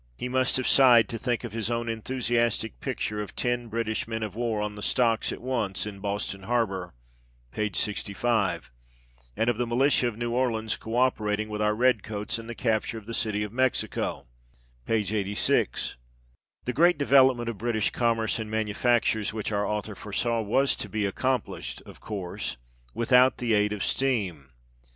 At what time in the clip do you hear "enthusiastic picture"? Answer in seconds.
1.87-3.21